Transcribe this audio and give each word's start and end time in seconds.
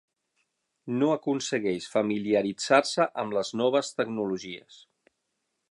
No 1.01 1.09
aconsegueix 1.15 1.89
familiaritzar-se 1.97 3.07
amb 3.25 3.39
les 3.39 3.53
noves 3.61 3.95
tecnologies. 4.01 4.81